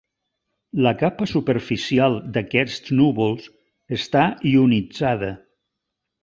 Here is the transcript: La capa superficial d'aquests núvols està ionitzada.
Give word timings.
La 0.85 0.93
capa 1.01 1.27
superficial 1.31 2.17
d'aquests 2.37 2.95
núvols 3.01 3.51
està 3.99 4.25
ionitzada. 4.55 5.31